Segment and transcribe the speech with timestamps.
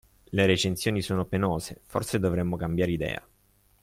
[0.31, 3.23] Le recensioni sono penose, forse dovremmo cambiare idea.